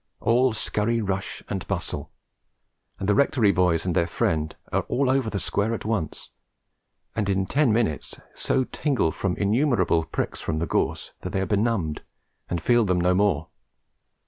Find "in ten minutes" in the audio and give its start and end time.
7.29-8.19